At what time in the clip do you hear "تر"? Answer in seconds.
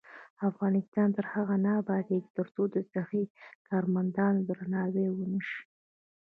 1.17-1.25